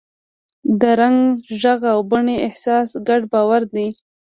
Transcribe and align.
د 0.79 0.81
رنګ، 0.99 1.19
غږ 1.61 1.81
او 1.93 1.99
بڼې 2.11 2.35
احساس 2.47 2.89
ګډ 3.07 3.21
باور 3.33 3.61
دی. 3.73 3.87